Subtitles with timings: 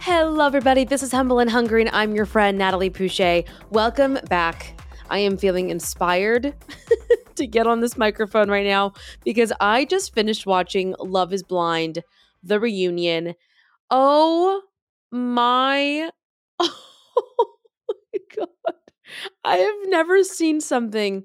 [0.00, 0.84] Hello, everybody.
[0.84, 3.46] This is Humble and Hungry, and I'm your friend, Natalie Puche.
[3.70, 4.78] Welcome back.
[5.08, 6.54] I am feeling inspired
[7.36, 8.92] to get on this microphone right now
[9.24, 12.02] because I just finished watching Love is Blind,
[12.42, 13.34] the reunion.
[13.90, 14.62] Oh
[15.10, 16.10] my,
[16.58, 17.51] oh
[18.36, 18.74] God.
[19.44, 21.24] I have never seen something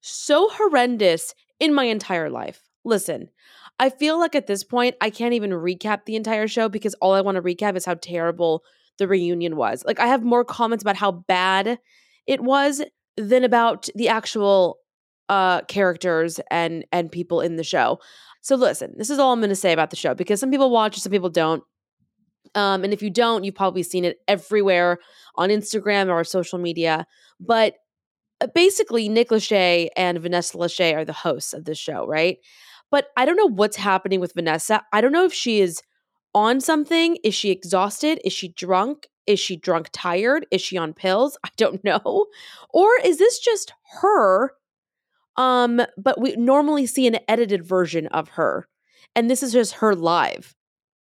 [0.00, 2.62] so horrendous in my entire life.
[2.84, 3.30] Listen,
[3.78, 7.14] I feel like at this point, I can't even recap the entire show because all
[7.14, 8.62] I want to recap is how terrible
[8.98, 9.82] the reunion was.
[9.84, 11.78] Like, I have more comments about how bad
[12.26, 12.82] it was
[13.16, 14.78] than about the actual
[15.30, 17.98] uh characters and and people in the show.
[18.42, 20.70] So listen, this is all I'm going to say about the show because some people
[20.70, 21.64] watch, some people don't.
[22.54, 24.98] Um, and if you don't, you've probably seen it everywhere
[25.36, 27.06] on Instagram or social media.
[27.40, 27.74] But
[28.40, 32.38] uh, basically, Nick Lachey and Vanessa Lachey are the hosts of this show, right?
[32.90, 34.82] But I don't know what's happening with Vanessa.
[34.92, 35.82] I don't know if she is
[36.34, 37.16] on something.
[37.24, 38.20] Is she exhausted?
[38.24, 39.08] Is she drunk?
[39.26, 40.46] Is she drunk tired?
[40.50, 41.38] Is she on pills?
[41.44, 42.26] I don't know.
[42.70, 44.52] Or is this just her?
[45.36, 48.68] Um, but we normally see an edited version of her.
[49.16, 50.54] And this is just her live.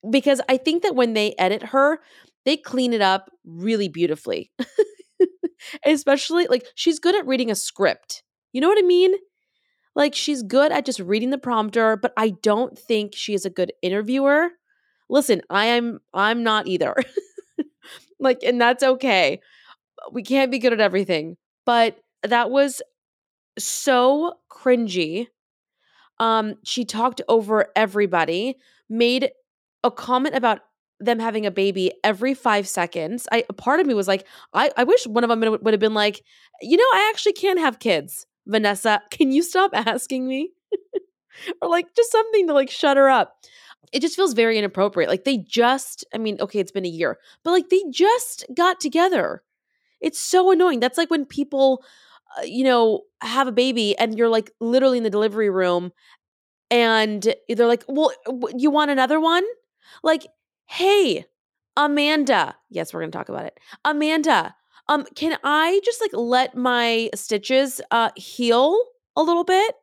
[0.08, 2.00] Because I think that when they edit her,
[2.44, 4.50] they clean it up really beautifully.
[5.84, 8.22] Especially like she's good at reading a script.
[8.52, 9.12] You know what I mean?
[9.94, 13.50] Like she's good at just reading the prompter, but I don't think she is a
[13.50, 14.50] good interviewer.
[15.08, 16.94] Listen, I am I'm not either.
[18.20, 19.40] like and that's okay.
[20.12, 21.36] We can't be good at everything.
[21.66, 22.80] But that was
[23.58, 25.26] so cringy.
[26.18, 28.56] Um she talked over everybody,
[28.88, 29.30] made
[29.82, 30.60] a comment about
[31.00, 33.26] them having a baby every five seconds.
[33.32, 35.94] I part of me was like, I, I wish one of them would have been
[35.94, 36.22] like,
[36.60, 38.26] you know, I actually can have kids.
[38.46, 40.50] Vanessa, can you stop asking me?
[41.62, 43.36] or like just something to like shut her up.
[43.92, 45.10] It just feels very inappropriate.
[45.10, 48.78] Like they just, I mean, okay, it's been a year, but like they just got
[48.80, 49.42] together.
[50.00, 50.80] It's so annoying.
[50.80, 51.82] That's like when people,
[52.38, 55.92] uh, you know, have a baby and you're like literally in the delivery room
[56.70, 58.12] and they're like, well,
[58.56, 59.44] you want another one?
[60.04, 60.26] Like,
[60.70, 61.24] hey,
[61.76, 62.54] Amanda.
[62.68, 63.58] Yes, we're going to talk about it.
[63.84, 64.54] Amanda,
[64.88, 68.76] um, can I just like let my stitches uh heal
[69.16, 69.74] a little bit?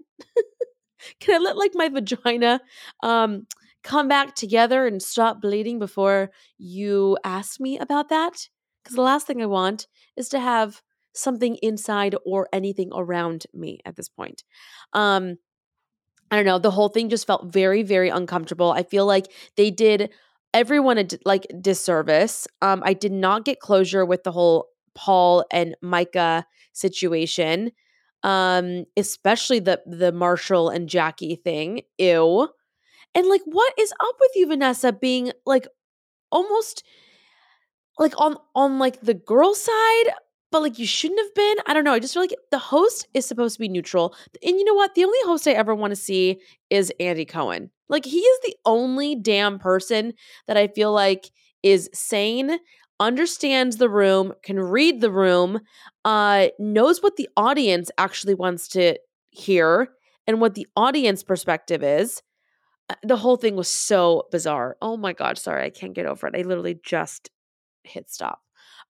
[1.20, 2.62] can I let like my vagina
[3.04, 3.48] um
[3.84, 8.48] come back together and stop bleeding before you ask me about that?
[8.84, 9.88] Because the last thing I want
[10.18, 10.82] is to have
[11.14, 14.44] something inside or anything around me at this point.
[14.94, 15.38] Um,
[16.30, 16.60] I don't know.
[16.60, 18.72] The whole thing just felt very, very uncomfortable.
[18.72, 20.10] I feel like they did
[20.54, 22.48] everyone a like disservice.
[22.62, 27.72] Um, I did not get closure with the whole Paul and Micah situation.
[28.24, 31.82] Um, especially the the Marshall and Jackie thing.
[31.98, 32.50] Ew.
[33.16, 35.68] And like what is up with you, Vanessa, being like
[36.32, 36.84] almost
[38.00, 40.06] like on on like the girl side,
[40.52, 41.56] but like you shouldn't have been.
[41.68, 41.94] I don't know.
[41.94, 44.16] I just feel like the host is supposed to be neutral.
[44.44, 44.96] And you know what?
[44.96, 47.72] The only host I ever want to see is Andy Cohen.
[47.90, 50.14] Like he is the only damn person
[50.48, 51.30] that I feel like
[51.64, 52.58] is sane
[53.00, 55.60] understands the room, can read the room,
[56.04, 58.98] uh, knows what the audience actually wants to
[59.30, 59.90] hear
[60.26, 62.22] and what the audience perspective is.
[62.90, 64.78] Uh, the whole thing was so bizarre.
[64.82, 66.36] Oh my god, sorry, I can't get over it.
[66.36, 67.30] I literally just
[67.84, 68.40] hit stop.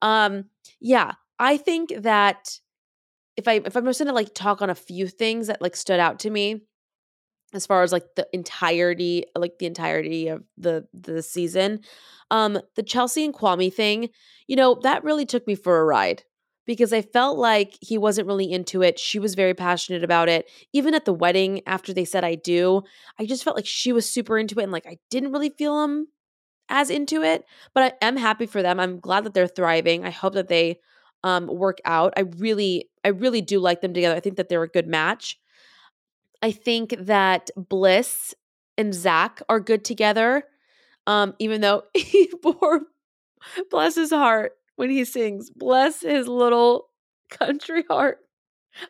[0.02, 0.46] Um,
[0.80, 2.60] yeah, I think that
[3.36, 6.00] if I if I'm just gonna like talk on a few things that like stood
[6.00, 6.62] out to me,
[7.54, 11.80] as far as like the entirety like the entirety of the the season
[12.32, 14.10] um the chelsea and kwame thing
[14.48, 16.24] you know that really took me for a ride
[16.66, 20.50] because i felt like he wasn't really into it she was very passionate about it
[20.74, 22.82] even at the wedding after they said i do
[23.20, 25.84] i just felt like she was super into it and like i didn't really feel
[25.84, 26.08] him
[26.70, 30.10] as into it but i am happy for them i'm glad that they're thriving i
[30.10, 30.78] hope that they
[31.24, 34.64] um work out i really i really do like them together i think that they're
[34.64, 35.38] a good match
[36.42, 38.34] I think that Bliss
[38.78, 40.44] and Zack are good together.
[41.08, 42.82] Um, even though he poor
[43.72, 46.90] bless his heart when he sings, bless his little
[47.30, 48.20] country heart.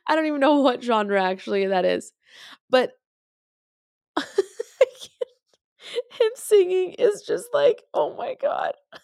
[0.08, 2.12] I don't even know what genre actually that is,
[2.70, 2.92] but
[4.18, 4.26] him
[6.36, 8.74] singing is just like, oh my god.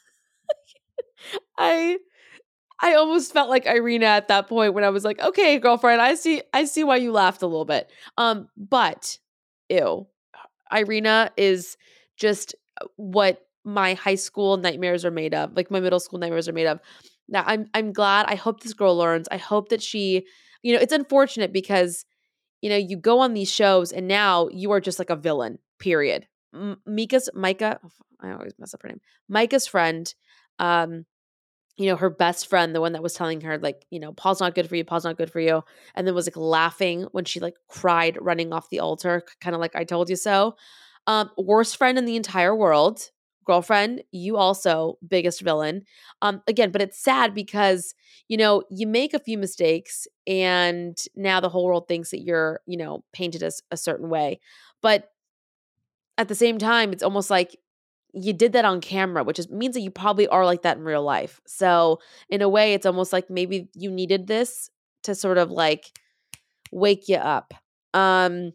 [1.57, 1.97] I
[2.83, 6.15] I almost felt like Irina at that point when I was like, okay, girlfriend, I
[6.15, 7.89] see I see why you laughed a little bit.
[8.17, 9.17] Um, but
[9.69, 10.05] ew.
[10.71, 11.77] Irina is
[12.17, 16.49] just uh, what my high school nightmares are made of, like my middle school nightmares
[16.49, 16.81] are made of.
[17.29, 18.25] now I'm I'm glad.
[18.27, 19.29] I hope this girl learns.
[19.31, 20.27] I hope that she,
[20.61, 22.05] you know, it's unfortunate because
[22.61, 25.59] you know, you go on these shows and now you are just like a villain.
[25.79, 26.27] Period.
[26.53, 27.79] M- Mika's Micah,
[28.21, 29.01] I always mess up her name.
[29.29, 30.13] Micah's friend
[30.59, 31.05] um
[31.77, 34.39] you know, her best friend, the one that was telling her, like, you know, Paul's
[34.39, 35.63] not good for you, Paul's not good for you.
[35.95, 39.59] And then was like laughing when she like cried running off the altar, kind of
[39.61, 40.55] like, I told you so.
[41.07, 43.09] Um, worst friend in the entire world,
[43.45, 45.83] girlfriend, you also biggest villain.
[46.21, 47.93] Um, again, but it's sad because,
[48.27, 52.61] you know, you make a few mistakes and now the whole world thinks that you're,
[52.65, 54.39] you know, painted as a certain way.
[54.81, 55.09] But
[56.17, 57.57] at the same time, it's almost like
[58.13, 60.83] you did that on camera, which is, means that you probably are like that in
[60.83, 61.41] real life.
[61.47, 61.99] So,
[62.29, 64.69] in a way, it's almost like maybe you needed this
[65.03, 65.99] to sort of like
[66.71, 67.53] wake you up.
[67.93, 68.53] Um,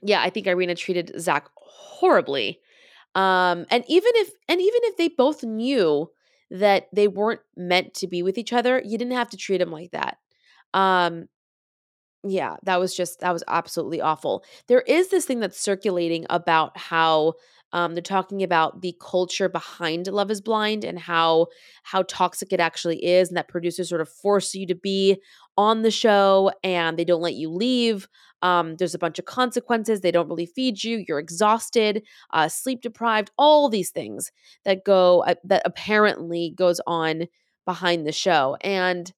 [0.00, 2.60] yeah, I think Irina treated Zack horribly.
[3.14, 6.10] Um, and even if and even if they both knew
[6.50, 9.70] that they weren't meant to be with each other, you didn't have to treat him
[9.70, 10.18] like that.
[10.74, 11.28] Um,
[12.24, 14.44] yeah, that was just that was absolutely awful.
[14.68, 17.34] There is this thing that's circulating about how
[17.72, 21.46] um, they're talking about the culture behind Love Is Blind and how
[21.82, 25.20] how toxic it actually is, and that producers sort of force you to be
[25.56, 28.08] on the show and they don't let you leave.
[28.42, 30.00] Um, there's a bunch of consequences.
[30.00, 31.04] They don't really feed you.
[31.06, 32.02] You're exhausted,
[32.32, 33.30] uh, sleep deprived.
[33.38, 34.32] All these things
[34.64, 37.24] that go uh, that apparently goes on
[37.64, 39.12] behind the show, and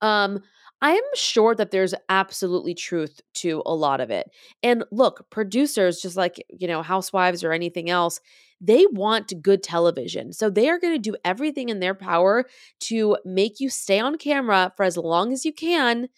[0.00, 0.40] um
[0.80, 4.30] I am sure that there's absolutely truth to a lot of it.
[4.62, 8.20] And look, producers, just like, you know, housewives or anything else,
[8.60, 10.32] they want good television.
[10.32, 12.44] So they are going to do everything in their power
[12.80, 16.08] to make you stay on camera for as long as you can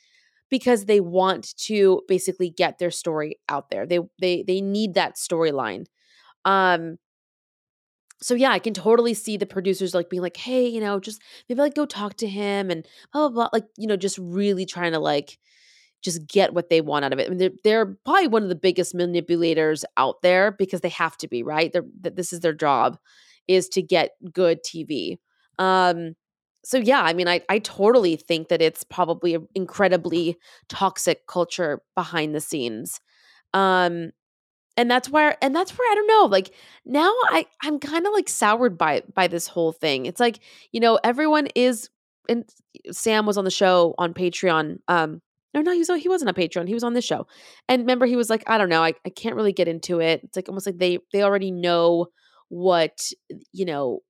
[0.51, 3.87] because they want to basically get their story out there.
[3.87, 5.87] They they they need that storyline.
[6.45, 6.99] Um
[8.23, 11.23] so yeah, I can totally see the producers like being like, hey, you know, just
[11.49, 13.49] maybe like go talk to him and blah blah blah.
[13.53, 15.39] Like, you know, just really trying to like
[16.03, 17.27] just get what they want out of it.
[17.27, 21.17] I mean, they're, they're probably one of the biggest manipulators out there because they have
[21.19, 21.73] to be, right?
[21.73, 22.99] They're, this is their job
[23.49, 25.19] is to get good TV.
[25.59, 26.15] Um,
[26.65, 30.37] so yeah, I mean, I, I totally think that it's probably an incredibly
[30.69, 33.01] toxic culture behind the scenes.
[33.53, 34.13] Um,
[34.77, 36.53] and that's where and that's where I don't know like
[36.87, 40.07] now I I'm kind of like soured by by this whole thing.
[40.07, 40.41] It's like,
[40.73, 41.91] you know, everyone is
[42.29, 42.45] and
[42.91, 45.21] Sam was on the show on Patreon um
[45.53, 46.69] no, no, he was he wasn't on Patreon.
[46.69, 47.27] He was on this show.
[47.69, 50.21] And remember he was like, I don't know, I, I can't really get into it.
[50.23, 52.07] It's like almost like they they already know
[52.49, 53.11] what,
[53.53, 54.01] you know,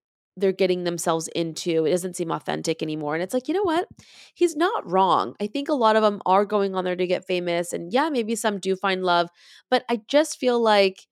[0.40, 1.84] they're getting themselves into.
[1.84, 3.14] It doesn't seem authentic anymore.
[3.14, 3.86] And it's like, you know what?
[4.34, 5.34] He's not wrong.
[5.40, 7.72] I think a lot of them are going on there to get famous.
[7.72, 9.28] And yeah, maybe some do find love.
[9.70, 11.06] But I just feel like,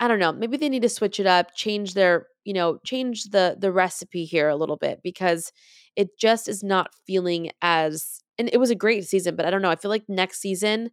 [0.00, 3.24] I don't know, maybe they need to switch it up, change their, you know, change
[3.30, 5.52] the the recipe here a little bit because
[5.96, 9.62] it just is not feeling as and it was a great season, but I don't
[9.62, 9.70] know.
[9.70, 10.90] I feel like next season,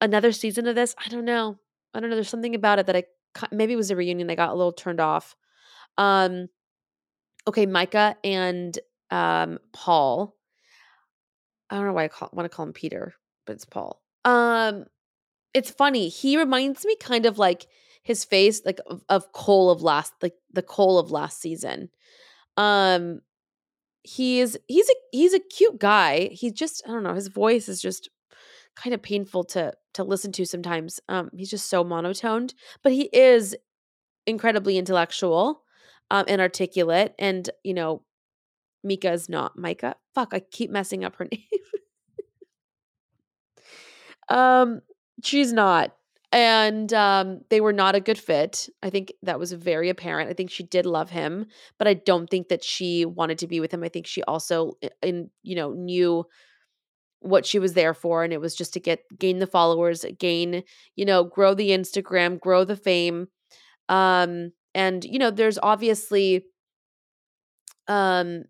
[0.00, 1.58] another season of this, I don't know.
[1.94, 2.16] I don't know.
[2.16, 3.04] There's something about it that I
[3.52, 4.30] maybe it was a reunion.
[4.30, 5.36] I got a little turned off.
[6.00, 6.48] Um,
[7.46, 8.76] okay, Micah and
[9.10, 10.34] um Paul.
[11.68, 13.14] I don't know why I call, want to call him Peter,
[13.46, 14.02] but it's Paul.
[14.24, 14.86] Um,
[15.54, 16.08] it's funny.
[16.08, 17.66] He reminds me kind of like
[18.02, 21.90] his face, like of, of Cole of last, like the Cole of last season.
[22.56, 23.20] Um,
[24.02, 26.30] he's he's a he's a cute guy.
[26.32, 27.14] He's just I don't know.
[27.14, 28.08] His voice is just
[28.74, 30.98] kind of painful to to listen to sometimes.
[31.08, 33.54] Um, he's just so monotoned, but he is
[34.26, 35.62] incredibly intellectual
[36.10, 37.14] um, and articulate.
[37.18, 38.02] And, you know,
[38.82, 39.96] Mika is not Micah.
[40.14, 41.42] Fuck, I keep messing up her name.
[44.28, 44.80] um,
[45.22, 45.94] she's not.
[46.32, 48.68] And um, they were not a good fit.
[48.84, 50.30] I think that was very apparent.
[50.30, 53.58] I think she did love him, but I don't think that she wanted to be
[53.58, 53.82] with him.
[53.82, 56.24] I think she also, in you know, knew
[57.18, 60.62] what she was there for, and it was just to get gain the followers, gain,
[60.94, 63.26] you know, grow the Instagram, grow the fame.
[63.88, 66.44] Um, and you know there's obviously
[67.88, 68.44] um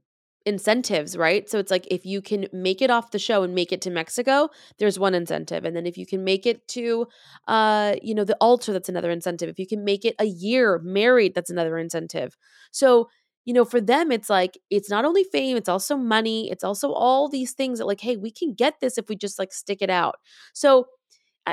[0.47, 1.49] incentives right?
[1.51, 3.91] So it's like if you can make it off the show and make it to
[3.91, 4.49] mexico
[4.79, 7.07] there's one incentive and then if you can make it to
[7.47, 9.49] uh you know the altar that's another incentive.
[9.51, 12.37] If you can make it a year married that's another incentive.
[12.73, 13.09] So
[13.45, 16.93] you know for them it's like it's not only fame it's also money it's also
[16.93, 19.79] all these things that like hey we can get this if we just like stick
[19.83, 20.17] it out.
[20.55, 20.87] So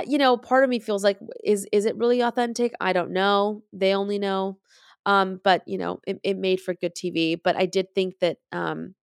[0.06, 2.74] you know, part of me feels like is is it really authentic?
[2.80, 3.64] I don't know.
[3.74, 4.60] They only know.
[5.06, 7.36] Um, but you know, it, it made for good TV.
[7.36, 8.96] But I did think that um,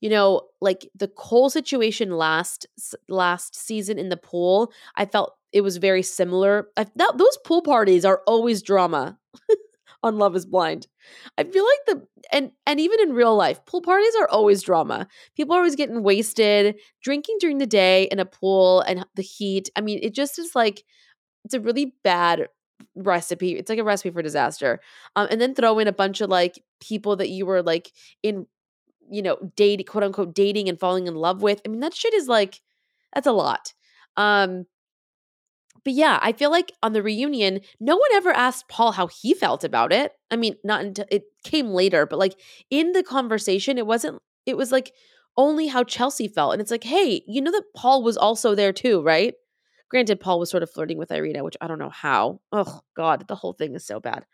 [0.00, 2.66] you know, like the Cole situation last
[3.08, 6.68] last season in the pool, I felt it was very similar.
[6.76, 9.18] I, that, those pool parties are always drama.
[10.02, 10.86] on Love is Blind.
[11.36, 15.06] I feel like the and and even in real life, pool parties are always drama.
[15.36, 19.70] People are always getting wasted, drinking during the day in a pool and the heat.
[19.76, 20.84] I mean, it just is like
[21.44, 22.48] it's a really bad
[22.94, 23.56] recipe.
[23.56, 24.80] It's like a recipe for disaster.
[25.16, 27.92] Um, and then throw in a bunch of like people that you were like
[28.22, 28.46] in,
[29.10, 31.60] you know, dating, quote unquote, dating and falling in love with.
[31.64, 32.60] I mean, that shit is like,
[33.14, 33.72] that's a lot.
[34.16, 34.66] Um,
[35.84, 39.34] but yeah, I feel like on the reunion, no one ever asked Paul how he
[39.34, 40.12] felt about it.
[40.30, 42.38] I mean, not until it came later, but like
[42.70, 44.92] in the conversation, it wasn't, it was like
[45.36, 46.52] only how Chelsea felt.
[46.52, 49.34] And it's like, hey, you know that Paul was also there too, right?
[49.90, 52.40] Granted, Paul was sort of flirting with Irina, which I don't know how.
[52.52, 54.24] Oh, God, the whole thing is so bad.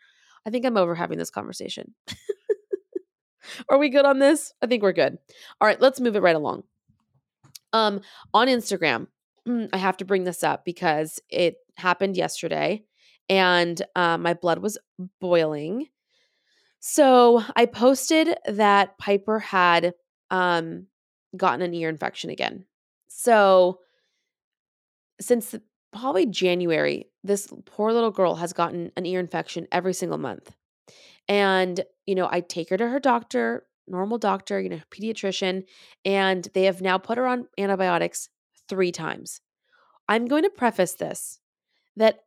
[0.45, 1.95] I think I'm over having this conversation.
[3.69, 4.53] Are we good on this?
[4.61, 5.17] I think we're good.
[5.59, 6.63] All right, let's move it right along.
[7.73, 8.01] Um,
[8.33, 9.07] on Instagram,
[9.47, 12.83] mm, I have to bring this up because it happened yesterday
[13.29, 14.77] and uh, my blood was
[15.19, 15.87] boiling.
[16.79, 19.93] So I posted that Piper had
[20.29, 20.87] um,
[21.35, 22.65] gotten an ear infection again.
[23.07, 23.79] So
[25.19, 25.55] since
[25.91, 30.51] probably January, this poor little girl has gotten an ear infection every single month.
[31.27, 35.63] And, you know, I take her to her doctor, normal doctor, you know, pediatrician,
[36.05, 38.29] and they have now put her on antibiotics
[38.67, 39.41] three times.
[40.07, 41.39] I'm going to preface this
[41.95, 42.19] that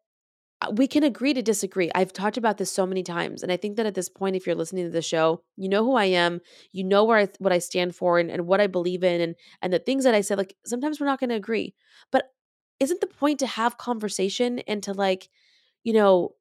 [0.62, 1.90] uh, we can agree to disagree.
[1.94, 3.42] I've talked about this so many times.
[3.42, 5.84] And I think that at this point, if you're listening to the show, you know
[5.84, 6.40] who I am,
[6.72, 9.34] you know where I, what I stand for and, and what I believe in and,
[9.62, 11.74] and the things that I say, like sometimes we're not going to agree,
[12.12, 12.24] but
[12.78, 15.28] isn't the point to have conversation and to like,
[15.84, 16.34] you know,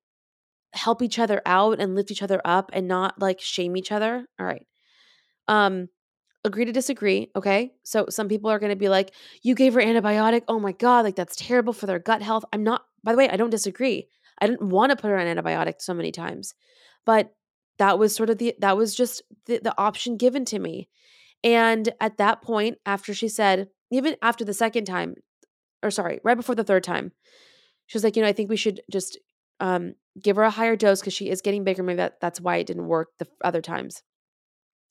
[0.73, 4.25] help each other out and lift each other up and not like shame each other?
[4.39, 4.65] All right.
[5.47, 5.87] Um,
[6.43, 7.29] agree to disagree.
[7.35, 7.73] Okay.
[7.83, 10.43] So some people are going to be like, you gave her antibiotic.
[10.47, 11.05] Oh my God.
[11.05, 12.45] Like that's terrible for their gut health.
[12.53, 14.07] I'm not, by the way, I don't disagree.
[14.41, 16.53] I didn't want to put her on antibiotic so many times,
[17.05, 17.33] but
[17.77, 20.89] that was sort of the, that was just the, the option given to me.
[21.43, 25.15] And at that point, after she said, even after the second time,
[25.83, 27.11] or sorry, right before the third time,
[27.87, 29.17] she was like, you know, I think we should just
[29.59, 31.83] um, give her a higher dose because she is getting bigger.
[31.83, 34.03] Maybe that, that's why it didn't work the other times.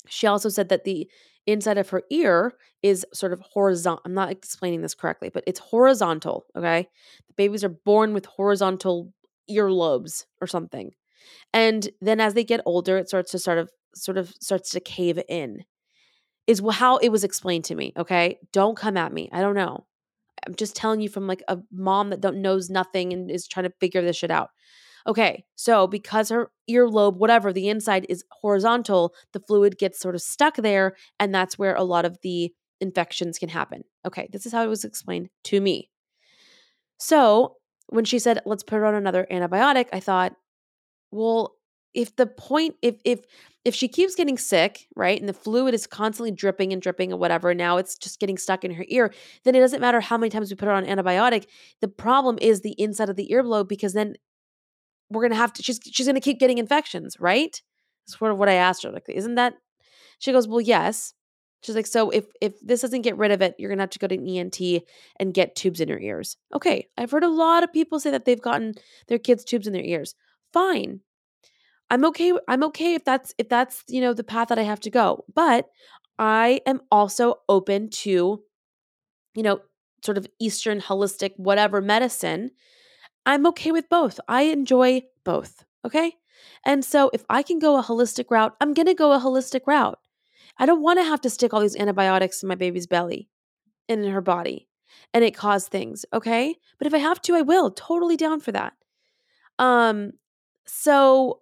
[0.06, 1.08] She also said that the
[1.46, 2.52] inside of her ear
[2.82, 4.02] is sort of horizontal.
[4.04, 6.46] I'm not explaining this correctly, but it's horizontal.
[6.54, 6.88] Okay.
[7.26, 9.12] The babies are born with horizontal
[9.50, 10.92] earlobes or something.
[11.52, 14.80] And then as they get older, it starts to sort of sort of starts to
[14.80, 15.64] cave in.
[16.46, 17.92] Is how it was explained to me.
[17.96, 18.38] Okay.
[18.52, 19.28] Don't come at me.
[19.32, 19.86] I don't know.
[20.46, 23.64] I'm just telling you from like a mom that don't knows nothing and is trying
[23.64, 24.50] to figure this shit out.
[25.06, 30.22] Okay, so because her earlobe, whatever, the inside is horizontal, the fluid gets sort of
[30.22, 33.82] stuck there, and that's where a lot of the infections can happen.
[34.06, 35.90] Okay, this is how it was explained to me.
[36.98, 37.56] So
[37.88, 40.34] when she said, let's put her on another antibiotic, I thought,
[41.10, 41.54] well,
[41.94, 43.20] if the point if if
[43.64, 47.20] if she keeps getting sick, right, and the fluid is constantly dripping and dripping and
[47.20, 49.12] whatever, now it's just getting stuck in her ear,
[49.44, 51.46] then it doesn't matter how many times we put her on antibiotic.
[51.80, 54.14] The problem is the inside of the earlobe because then
[55.10, 57.60] we're gonna have to she's she's gonna keep getting infections, right?
[58.06, 58.90] That's sort of what I asked her.
[58.90, 59.54] Like, isn't that
[60.18, 61.14] she goes, Well, yes.
[61.62, 63.98] She's like, so if if this doesn't get rid of it, you're gonna have to
[63.98, 64.60] go to an ENT
[65.18, 66.36] and get tubes in your ears.
[66.54, 66.88] Okay.
[66.96, 68.74] I've heard a lot of people say that they've gotten
[69.08, 70.14] their kids tubes in their ears.
[70.52, 71.00] Fine.
[71.90, 74.80] I'm okay I'm okay if that's if that's, you know, the path that I have
[74.80, 75.24] to go.
[75.34, 75.68] But
[76.18, 78.42] I am also open to
[79.34, 79.60] you know,
[80.04, 82.50] sort of eastern holistic whatever medicine.
[83.26, 84.20] I'm okay with both.
[84.28, 86.14] I enjoy both, okay?
[86.64, 89.62] And so if I can go a holistic route, I'm going to go a holistic
[89.66, 89.98] route.
[90.58, 93.28] I don't want to have to stick all these antibiotics in my baby's belly
[93.88, 94.68] and in her body
[95.14, 96.56] and it cause things, okay?
[96.78, 97.70] But if I have to, I will.
[97.70, 98.74] Totally down for that.
[99.58, 100.12] Um
[100.66, 101.40] so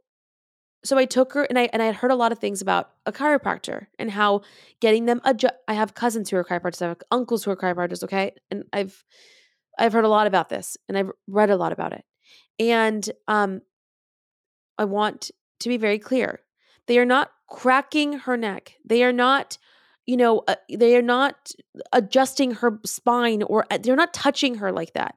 [0.85, 2.91] so I took her and I and I had heard a lot of things about
[3.07, 4.43] a chiropractor and how
[4.81, 5.55] getting them adjust.
[5.69, 8.33] I have cousins who are chiropractors, I have uncles who are chiropractors, okay?
[8.51, 9.05] And I've
[9.79, 12.05] I've heard a lot about this and I've read a lot about it.
[12.59, 13.63] And um
[14.79, 15.31] I want
[15.61, 16.41] to be very clear.
[16.87, 18.75] They are not cracking her neck.
[18.85, 19.59] They are not
[20.07, 21.51] you know, uh, they are not
[21.93, 25.17] adjusting her spine or uh, they're not touching her like that.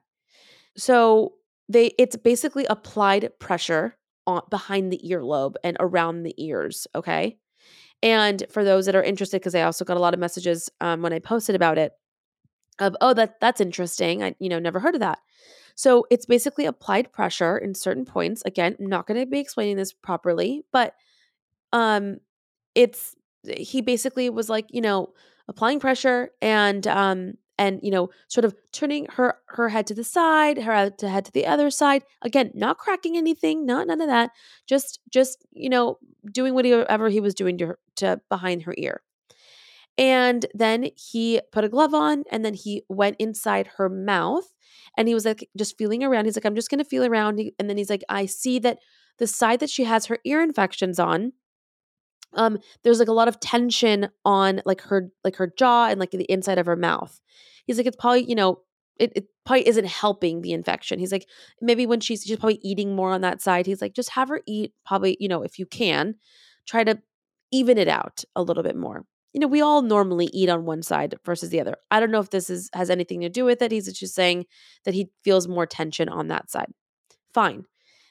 [0.75, 1.33] So
[1.67, 6.87] they it's basically applied pressure on, behind the earlobe and around the ears.
[6.95, 7.37] Okay.
[8.01, 11.01] And for those that are interested, because I also got a lot of messages um,
[11.01, 11.91] when I posted about it
[12.79, 14.23] of, oh, that that's interesting.
[14.23, 15.19] I, you know, never heard of that.
[15.75, 18.43] So it's basically applied pressure in certain points.
[18.45, 20.93] Again, I'm not going to be explaining this properly, but
[21.71, 22.17] um,
[22.75, 25.13] it's he basically was like, you know,
[25.47, 30.03] applying pressure and um and you know sort of turning her her head to the
[30.03, 33.99] side her head to head to the other side again not cracking anything not none
[33.99, 34.29] of that
[34.67, 35.97] just just you know
[36.31, 39.01] doing whatever he was doing to her to behind her ear
[39.99, 44.53] and then he put a glove on and then he went inside her mouth
[44.97, 46.25] and he was like just feeling around.
[46.25, 48.79] He's like i'm just going to feel around and then he's like i see that
[49.19, 51.33] the side that she has her ear infections on
[52.33, 56.11] um there's like a lot of tension on like her like her jaw and like
[56.11, 57.19] the inside of her mouth.
[57.65, 58.61] He's like it's probably you know
[58.99, 60.99] it, it probably isn't helping the infection.
[60.99, 61.27] He's like
[61.61, 63.65] maybe when she's she's probably eating more on that side.
[63.65, 66.15] He's like just have her eat probably you know if you can
[66.65, 67.01] try to
[67.51, 70.81] even it out a little bit more you know we all normally eat on one
[70.81, 73.61] side versus the other i don't know if this is has anything to do with
[73.61, 74.45] it he's just saying
[74.85, 76.71] that he feels more tension on that side
[77.33, 77.65] fine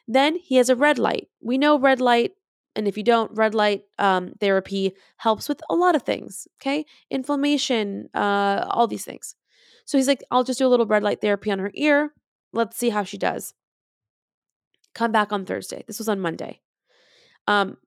[0.07, 2.33] then he has a red light we know red light
[2.79, 6.87] and if you don't, red light um, therapy helps with a lot of things, okay?
[7.11, 9.35] Inflammation, uh, all these things.
[9.85, 12.13] So he's like, I'll just do a little red light therapy on her ear.
[12.53, 13.53] Let's see how she does.
[14.95, 15.83] Come back on Thursday.
[15.89, 16.61] This was on Monday.
[17.49, 17.79] Um,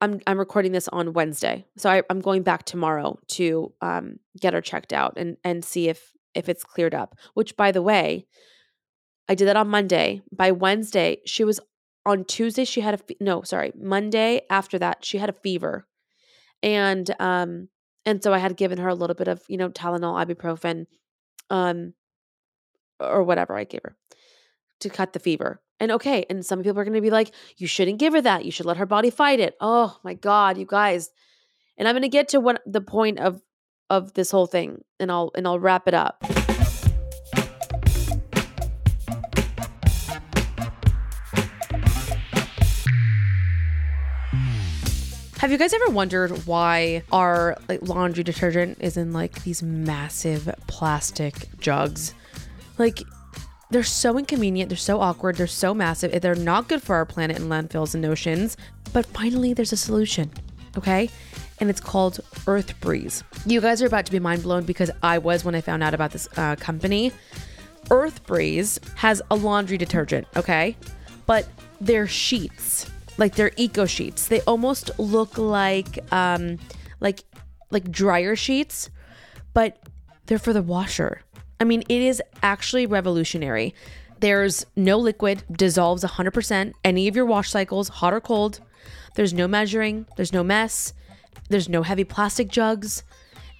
[0.00, 4.54] I'm I'm recording this on Wednesday, so I, am going back tomorrow to um, get
[4.54, 7.16] her checked out and and see if if it's cleared up.
[7.34, 8.26] Which, by the way,
[9.28, 10.22] I did that on Monday.
[10.32, 11.60] By Wednesday, she was
[12.06, 15.86] on Tuesday she had a fe- no, sorry, Monday after that she had a fever.
[16.62, 17.68] And um
[18.06, 20.86] and so I had given her a little bit of, you know, Tylenol, ibuprofen
[21.50, 21.94] um
[22.98, 23.96] or whatever I gave her
[24.80, 25.60] to cut the fever.
[25.80, 28.44] And okay, and some people are going to be like you shouldn't give her that.
[28.44, 29.56] You should let her body fight it.
[29.60, 31.10] Oh my god, you guys.
[31.78, 33.40] And I'm going to get to what the point of
[33.88, 36.22] of this whole thing and I'll and I'll wrap it up.
[45.38, 50.54] Have you guys ever wondered why our like laundry detergent is in like these massive
[50.66, 52.12] plastic jugs?
[52.76, 53.02] Like
[53.70, 57.38] they're so inconvenient, they're so awkward, they're so massive, they're not good for our planet
[57.38, 58.56] and landfills and oceans.
[58.92, 60.30] But finally there's a solution.
[60.76, 61.10] Okay?
[61.58, 63.22] And it's called Earth Breeze.
[63.44, 65.94] You guys are about to be mind blown because I was when I found out
[65.94, 67.12] about this uh, company.
[67.90, 70.76] Earth Breeze has a laundry detergent, okay?
[71.26, 71.48] But
[71.80, 72.90] they're sheets
[73.20, 74.26] like they're eco sheets.
[74.26, 76.58] They almost look like um
[76.98, 77.22] like
[77.70, 78.90] like dryer sheets,
[79.52, 79.78] but
[80.26, 81.22] they're for the washer.
[81.60, 83.74] I mean, it is actually revolutionary.
[84.20, 88.60] There's no liquid, dissolves 100% any of your wash cycles, hot or cold.
[89.14, 90.94] There's no measuring, there's no mess,
[91.48, 93.02] there's no heavy plastic jugs,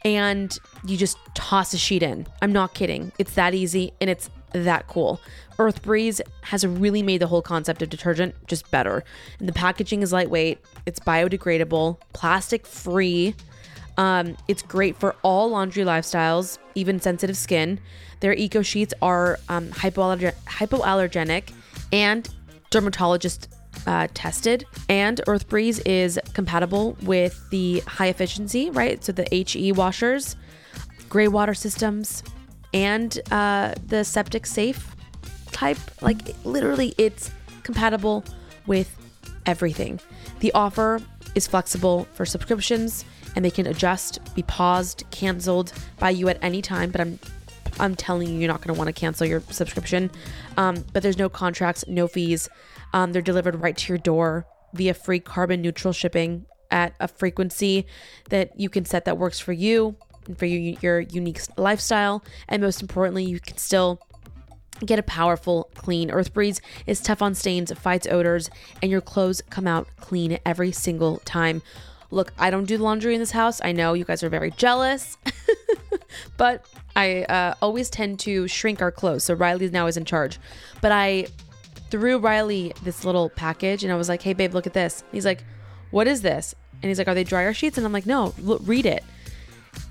[0.05, 2.27] and you just toss a sheet in.
[2.41, 3.13] I'm not kidding.
[3.19, 5.21] It's that easy and it's that cool.
[5.59, 9.05] Earth Breeze has really made the whole concept of detergent just better.
[9.39, 13.35] And the packaging is lightweight, it's biodegradable, plastic free.
[14.01, 17.79] Um, it's great for all laundry lifestyles, even sensitive skin.
[18.21, 21.53] Their eco sheets are um, hypoallergen- hypoallergenic
[21.93, 22.27] and
[22.71, 23.49] dermatologist
[23.87, 24.65] uh, tested.
[24.89, 29.05] And Earth Breeze is compatible with the high efficiency, right?
[29.05, 30.35] So the HE washers,
[31.11, 32.23] gray water systems,
[32.73, 34.97] and uh, the septic safe
[35.53, 35.77] type.
[36.01, 37.31] Like literally, it's
[37.65, 38.25] compatible
[38.67, 38.97] with
[39.45, 40.01] everything.
[40.39, 41.03] The offer
[41.35, 43.05] is flexible for subscriptions
[43.37, 46.91] and they can adjust, be paused, canceled by you at any time.
[46.91, 47.19] But I'm
[47.79, 50.11] I'm telling you, you're not going to want to cancel your subscription.
[50.57, 52.49] Um, but there's no contracts, no fees.
[52.93, 57.87] Um, they're delivered right to your door via free carbon neutral shipping at a frequency
[58.29, 62.25] that you can set that works for you and for you, your unique lifestyle.
[62.49, 64.01] And most importantly, you can still
[64.85, 68.51] get a powerful, clean Earth Breeze is tough on stains, fights odors,
[68.83, 71.63] and your clothes come out clean every single time.
[72.11, 73.61] Look, I don't do laundry in this house.
[73.63, 75.17] I know you guys are very jealous,
[76.37, 79.25] but I uh, always tend to shrink our clothes.
[79.25, 80.39] So Riley now is in charge.
[80.81, 81.27] But I
[81.91, 85.05] threw Riley this little package and I was like, hey, babe, look at this.
[85.13, 85.45] He's like,
[85.91, 86.55] what is this?
[86.83, 87.77] And he's like, are they dryer sheets?
[87.79, 89.05] And I'm like, no, look, read it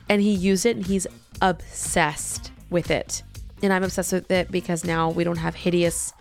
[0.10, 1.08] and he used it and he's
[1.42, 3.24] obsessed with it.
[3.62, 6.14] And I'm obsessed with it because now we don't have hideous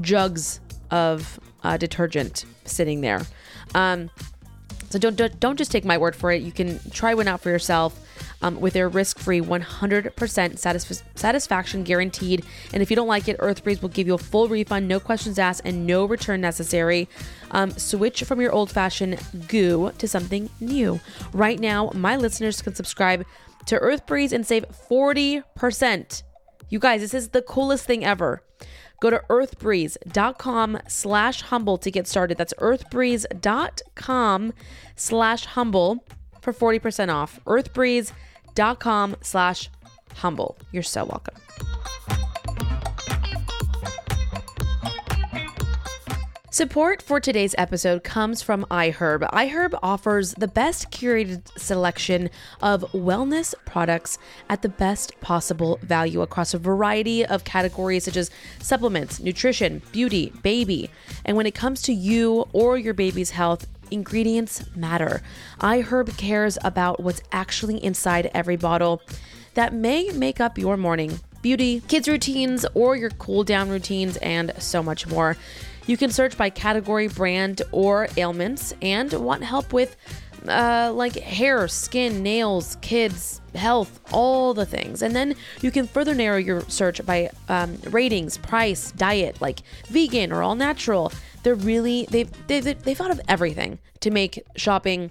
[0.00, 3.22] jugs of uh, detergent sitting there.
[3.74, 4.10] Um,
[4.94, 6.40] so don't, don't, don't just take my word for it.
[6.42, 7.98] You can try one out for yourself
[8.42, 12.44] um, with their risk-free 100% satisf- satisfaction guaranteed.
[12.72, 15.36] And if you don't like it, EarthBreeze will give you a full refund, no questions
[15.36, 17.08] asked, and no return necessary.
[17.50, 21.00] Um, switch from your old-fashioned goo to something new.
[21.32, 23.26] Right now, my listeners can subscribe
[23.66, 26.22] to EarthBreeze and save 40%.
[26.68, 28.44] You guys, this is the coolest thing ever.
[29.04, 32.38] Go to earthbreeze.com slash humble to get started.
[32.38, 34.52] That's earthbreeze.com
[34.96, 36.06] slash humble
[36.40, 37.38] for 40% off.
[37.44, 39.68] Earthbreeze.com slash
[40.14, 40.56] humble.
[40.72, 41.34] You're so welcome.
[46.54, 49.28] Support for today's episode comes from iHerb.
[49.32, 52.30] iHerb offers the best curated selection
[52.62, 58.30] of wellness products at the best possible value across a variety of categories such as
[58.60, 60.90] supplements, nutrition, beauty, baby.
[61.24, 65.22] And when it comes to you or your baby's health, ingredients matter.
[65.60, 69.02] iHerb cares about what's actually inside every bottle
[69.54, 74.50] that may make up your morning beauty, kids' routines, or your cool down routines, and
[74.58, 75.36] so much more.
[75.86, 79.96] You can search by category, brand, or ailments and want help with
[80.48, 85.02] uh, like hair, skin, nails, kids, health, all the things.
[85.02, 90.32] And then you can further narrow your search by um, ratings, price, diet, like vegan
[90.32, 91.12] or all natural.
[91.42, 95.10] They're really, they've, they've, they've thought of everything to make shopping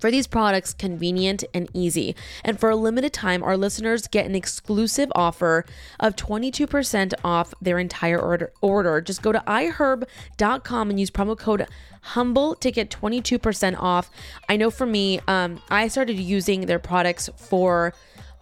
[0.00, 2.16] for these products convenient and easy.
[2.44, 5.64] And for a limited time, our listeners get an exclusive offer
[5.98, 8.52] of 22% off their entire order.
[8.60, 9.00] order.
[9.00, 11.66] Just go to iherb.com and use promo code
[12.02, 14.10] humble to get 22% off.
[14.48, 17.92] I know for me, um, I started using their products for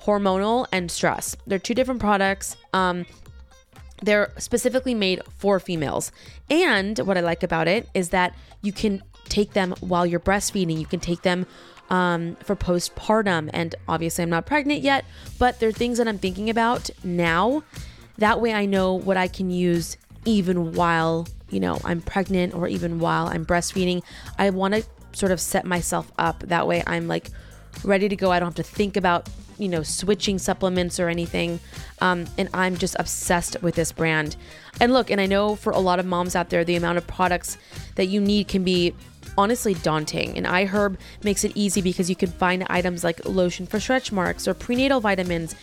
[0.02, 1.36] hormonal and stress.
[1.46, 2.56] They're two different products.
[2.72, 3.04] Um,
[4.02, 6.12] they're specifically made for females.
[6.48, 10.78] And what I like about it is that you can take them while you're breastfeeding.
[10.78, 11.46] You can take them
[11.90, 13.50] um, for postpartum.
[13.52, 15.04] And obviously, I'm not pregnant yet,
[15.38, 17.62] but there are things that I'm thinking about now.
[18.18, 22.68] That way, I know what I can use even while, you know, I'm pregnant or
[22.68, 24.02] even while I'm breastfeeding.
[24.38, 26.40] I want to sort of set myself up.
[26.40, 27.30] That way, I'm like
[27.84, 28.30] ready to go.
[28.30, 31.60] I don't have to think about, you know, switching supplements or anything.
[32.00, 34.36] Um, and I'm just obsessed with this brand.
[34.80, 37.06] And look, and I know for a lot of moms out there, the amount of
[37.06, 37.56] products
[37.94, 38.94] that you need can be
[39.36, 40.36] honestly daunting.
[40.36, 44.48] And iHerb makes it easy because you can find items like lotion for stretch marks
[44.48, 45.54] or prenatal vitamins,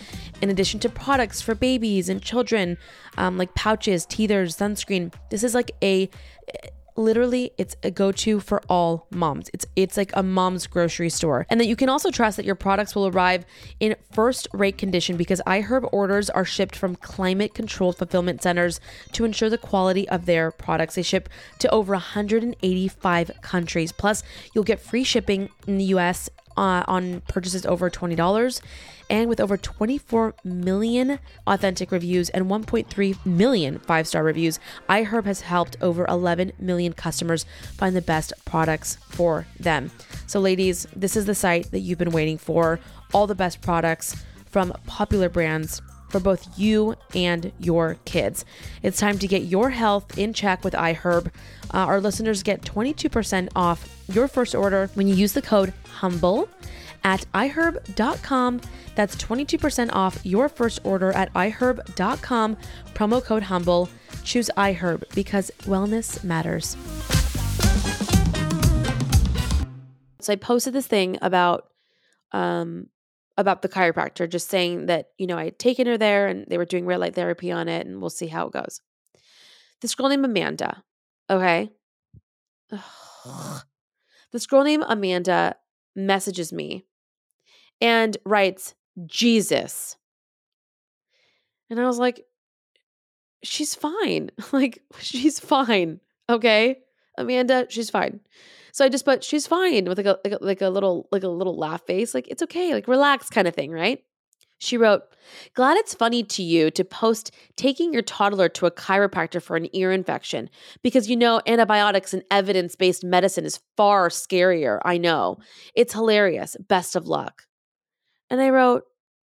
[0.42, 2.78] in addition to products for babies and children,
[3.18, 5.14] um, like pouches, teethers, sunscreen.
[5.30, 6.10] This is like a
[6.96, 9.50] literally it's a go-to for all moms.
[9.54, 11.46] It's it's like a mom's grocery store.
[11.50, 13.46] And that you can also trust that your products will arrive
[13.80, 18.80] in first-rate condition because iHerb orders are shipped from climate-controlled fulfillment centers
[19.14, 20.96] to ensure the quality of their products.
[20.96, 21.30] They ship
[21.60, 23.92] to over 185 countries.
[23.92, 28.62] Plus, you'll get free shipping in the US uh, on purchases over $20.
[29.10, 35.42] And with over 24 million authentic reviews and 1.3 million five star reviews, iHerb has
[35.42, 39.92] helped over 11 million customers find the best products for them.
[40.26, 42.80] So, ladies, this is the site that you've been waiting for.
[43.14, 48.46] All the best products from popular brands for both you and your kids.
[48.84, 51.28] It's time to get your health in check with iHerb.
[51.74, 56.48] Uh, our listeners get 22% off your first order when you use the code HUMBLE
[57.04, 58.62] at iherb.com.
[58.96, 62.58] That's 22% off your first order at iherb.com.
[62.94, 63.90] Promo code HUMBLE.
[64.24, 66.76] Choose iHerb because wellness matters.
[70.20, 71.68] So I posted this thing about
[72.32, 72.88] um
[73.38, 76.58] about the chiropractor just saying that, you know, I had taken her there and they
[76.58, 78.82] were doing red light therapy on it and we'll see how it goes.
[79.82, 80.84] This girl named Amanda,
[81.30, 81.70] okay?
[84.32, 85.56] This girl named Amanda
[85.96, 86.86] messages me
[87.82, 89.98] and writes, Jesus.
[91.70, 92.26] And I was like,
[93.44, 94.32] she's fine.
[94.52, 96.00] Like, she's fine.
[96.30, 96.80] Okay.
[97.18, 98.20] Amanda, she's fine.
[98.76, 101.24] So I just put, she's fine with like a, like a, like a little, like
[101.24, 102.14] a little laugh face.
[102.14, 102.74] Like, it's okay.
[102.74, 103.72] Like, relax kind of thing.
[103.72, 104.04] Right.
[104.58, 105.04] She wrote,
[105.54, 109.74] Glad it's funny to you to post taking your toddler to a chiropractor for an
[109.74, 110.50] ear infection
[110.84, 114.82] because you know antibiotics and evidence based medicine is far scarier.
[114.84, 115.38] I know.
[115.74, 116.58] It's hilarious.
[116.68, 117.44] Best of luck.
[118.30, 118.84] And I wrote,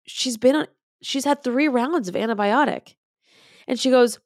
[0.06, 0.66] She's been on,
[1.00, 2.96] she's had three rounds of antibiotic.
[3.66, 4.18] And she goes,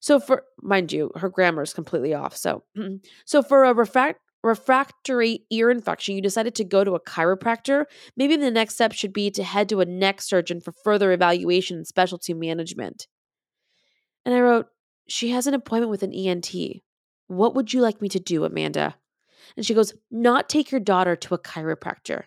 [0.00, 2.34] So for, mind you, her grammar is completely off.
[2.34, 2.64] So,
[3.26, 7.84] so for a refract, refractory ear infection, you decided to go to a chiropractor,
[8.16, 11.76] maybe the next step should be to head to a neck surgeon for further evaluation
[11.76, 13.06] and specialty management.
[14.24, 14.66] And I wrote,
[15.08, 16.50] She has an appointment with an ENT.
[17.26, 18.96] What would you like me to do, Amanda?
[19.56, 22.24] And she goes, Not take your daughter to a chiropractor.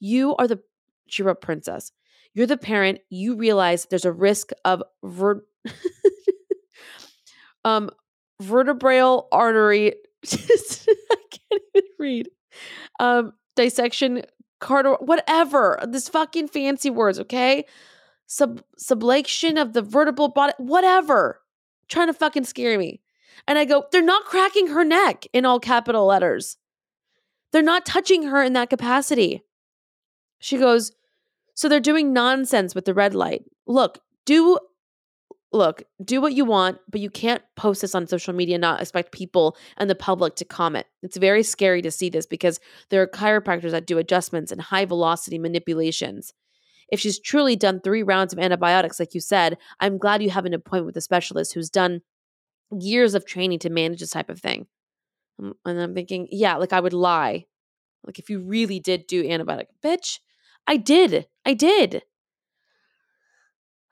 [0.00, 0.60] You are the,
[1.08, 1.92] she wrote, Princess.
[2.34, 3.00] You're the parent.
[3.10, 5.44] You realize there's a risk of ver-
[7.64, 7.90] um,
[8.40, 9.94] vertebral artery
[11.50, 12.28] can't even read.
[13.00, 14.22] Um, dissection,
[14.60, 15.78] carter, whatever.
[15.88, 17.64] This fucking fancy words, okay?
[18.26, 21.40] Sub sublation of the vertebral body, whatever.
[21.88, 23.00] Trying to fucking scare me.
[23.46, 26.58] And I go, they're not cracking her neck in all capital letters.
[27.52, 29.42] They're not touching her in that capacity.
[30.38, 30.92] She goes,
[31.54, 33.44] So they're doing nonsense with the red light.
[33.66, 34.58] Look, do
[35.52, 38.80] look, do what you want, but you can't post this on social media and not
[38.80, 40.86] expect people and the public to comment.
[41.02, 44.84] It's very scary to see this because there are chiropractors that do adjustments and high
[44.84, 46.34] velocity manipulations.
[46.90, 50.46] If she's truly done three rounds of antibiotics, like you said, I'm glad you have
[50.46, 52.02] an appointment with a specialist who's done
[52.78, 54.66] years of training to manage this type of thing.
[55.38, 57.46] Um, and I'm thinking, yeah, like I would lie.
[58.04, 60.18] Like if you really did do antibiotic, bitch,
[60.66, 61.26] I did.
[61.44, 62.02] I did.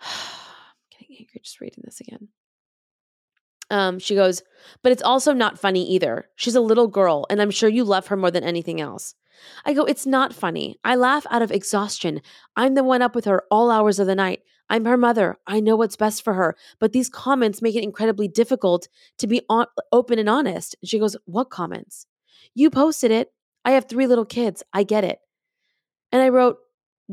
[1.18, 2.28] angry just reading this again.
[3.70, 4.42] Um, she goes,
[4.82, 6.28] but it's also not funny either.
[6.36, 9.14] She's a little girl, and I'm sure you love her more than anything else.
[9.64, 10.78] I go, it's not funny.
[10.84, 12.22] I laugh out of exhaustion.
[12.56, 14.40] I'm the one up with her all hours of the night.
[14.68, 15.36] I'm her mother.
[15.46, 16.56] I know what's best for her.
[16.78, 20.74] But these comments make it incredibly difficult to be on- open and honest.
[20.84, 22.06] She goes, What comments?
[22.54, 23.32] You posted it.
[23.64, 24.62] I have three little kids.
[24.72, 25.18] I get it.
[26.12, 26.58] And I wrote,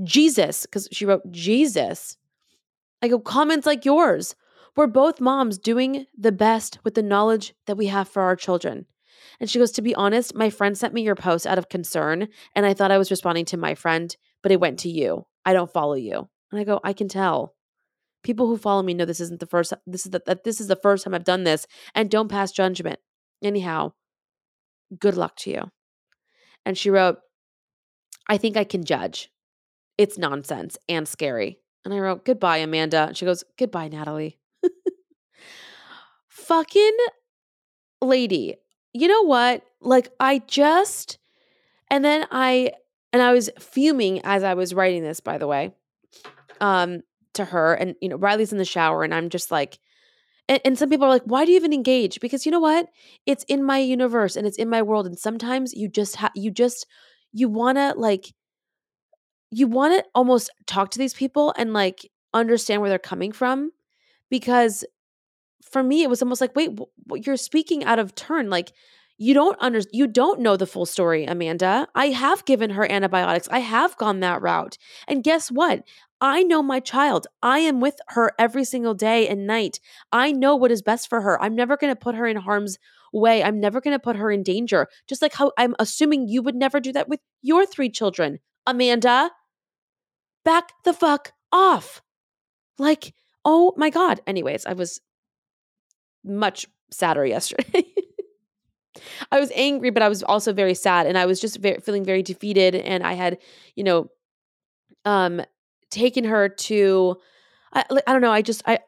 [0.04, 2.18] Jesus, because she wrote, Jesus.
[3.04, 4.34] I go, comments like yours.
[4.78, 8.86] We're both moms doing the best with the knowledge that we have for our children.
[9.42, 12.30] And she goes, To be honest, my friend sent me your post out of concern,
[12.56, 15.26] and I thought I was responding to my friend, but it went to you.
[15.46, 16.30] I don't follow you.
[16.50, 17.56] And I go, I can tell.
[18.24, 20.68] People who follow me know this isn't the first this is the, that this is
[20.68, 23.00] the first time I've done this and don't pass judgment.
[23.44, 23.92] Anyhow,
[24.98, 25.72] good luck to you.
[26.66, 27.18] And she wrote,
[28.30, 29.30] I think I can judge.
[29.98, 31.60] It's nonsense and scary.
[31.86, 33.08] And I wrote, Goodbye, Amanda.
[33.08, 34.40] And she goes, Goodbye, Natalie.
[36.28, 36.98] Fucking
[38.02, 38.56] lady.
[38.94, 39.64] You know what?
[39.82, 41.18] Like, I just,
[41.90, 42.72] and then I,
[43.12, 45.74] and I was fuming as I was writing this, by the way,
[46.62, 47.02] um,
[47.34, 47.74] to her.
[47.74, 49.80] And, you know, Riley's in the shower, and I'm just like,
[50.50, 52.20] and, and some people are like, why do you even engage?
[52.20, 52.88] Because you know what?
[53.26, 55.08] It's in my universe and it's in my world.
[55.08, 56.86] And sometimes you just have, you just,
[57.32, 58.34] you want to like,
[59.54, 63.72] you want to almost talk to these people and like understand where they're coming from
[64.30, 64.84] because
[65.70, 66.72] for me it was almost like wait
[67.16, 68.74] you're speaking out of turn like
[69.18, 71.88] you don't under you don't know the full story amanda.
[71.94, 73.48] I have given her antibiotics.
[73.52, 74.78] I have gone that route.
[75.08, 75.84] And guess what?
[76.20, 77.28] I know my child.
[77.42, 79.80] I am with her every single day and night.
[80.12, 81.42] I know what is best for her.
[81.42, 82.80] I'm never going to put her in harm's
[83.12, 83.44] way.
[83.44, 84.88] I'm never going to put her in danger.
[85.08, 89.30] Just like how i'm assuming you would never do that with your three children amanda
[90.44, 92.02] back the fuck off.
[92.78, 93.14] Like,
[93.46, 94.22] oh my God.
[94.28, 95.02] Anyways, I was
[96.24, 97.86] much sadder yesterday.
[99.32, 101.08] I was angry, but I was also very sad.
[101.08, 102.76] And I was just very, feeling very defeated.
[102.76, 103.40] And I had,
[103.76, 104.10] you know,
[105.06, 105.42] um,
[105.90, 107.18] taken her to,
[107.74, 108.80] I, I don't know, I just, I,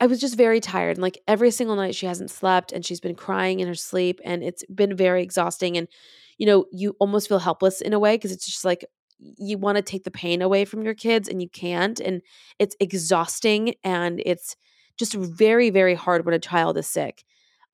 [0.00, 0.96] I was just very tired.
[0.96, 4.20] And like every single night she hasn't slept and she's been crying in her sleep
[4.24, 5.76] and it's been very exhausting.
[5.76, 5.88] And,
[6.36, 8.84] you know, you almost feel helpless in a way because it's just like,
[9.18, 12.22] you want to take the pain away from your kids and you can't and
[12.58, 14.56] it's exhausting and it's
[14.98, 17.24] just very very hard when a child is sick.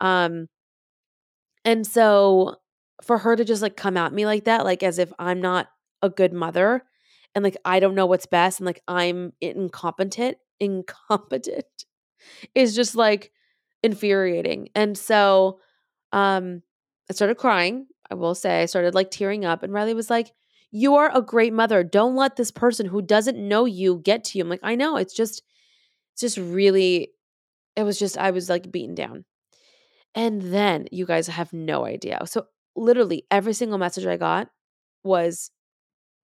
[0.00, 0.48] Um
[1.64, 2.56] and so
[3.02, 5.66] for her to just like come at me like that like as if i'm not
[6.02, 6.84] a good mother
[7.34, 11.64] and like i don't know what's best and like i'm incompetent incompetent
[12.54, 13.32] is just like
[13.82, 14.68] infuriating.
[14.74, 15.60] And so
[16.12, 16.62] um
[17.10, 20.32] i started crying i will say i started like tearing up and riley was like
[20.76, 21.84] you are a great mother.
[21.84, 24.42] Don't let this person who doesn't know you get to you.
[24.42, 24.96] I'm like, I know.
[24.96, 25.40] It's just,
[26.12, 27.12] it's just really,
[27.76, 29.24] it was just, I was like beaten down.
[30.16, 32.18] And then you guys have no idea.
[32.24, 34.48] So literally every single message I got
[35.04, 35.52] was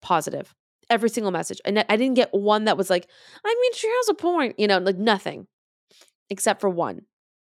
[0.01, 0.55] positive.
[0.89, 1.61] Every single message.
[1.65, 3.09] And I didn't get one that was like,
[3.45, 5.49] I mean, she has a point, you know, like nothing
[6.31, 7.01] except for one.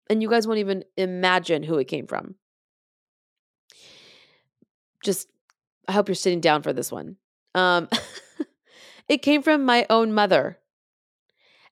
[0.09, 2.35] And you guys won't even imagine who it came from.
[5.03, 5.27] Just
[5.93, 7.17] I hope you're sitting down for this one.
[7.53, 7.87] Um,
[9.07, 10.57] it came from my own mother.